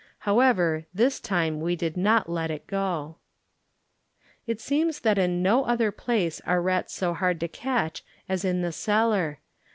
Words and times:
However, 0.25 0.85
this 0.95 1.19
time 1.19 1.59
we 1.59 1.75
did 1.75 1.95
not 1.95 2.27
let 2.27 2.49
it 2.49 2.65
go. 2.65 3.17
It 4.47 4.59
seems 4.59 5.01
that 5.01 5.19
in 5.19 5.43
no 5.43 5.63
other 5.63 5.91
place 5.91 6.41
are 6.47 6.59
rats 6.59 6.95
so 6.95 7.13
hard 7.13 7.39
to 7.41 7.47
catch 7.47 8.03
as 8.27 8.43
in 8.43 8.63
the 8.63 8.71
cellar. 8.71 9.41